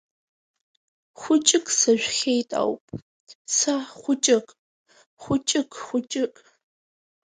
[1.19, 2.83] Хәыҷык сажәхьеит ауп,
[3.55, 4.47] са хәыҷык,
[5.21, 6.35] хәыҷык, хәыҷык!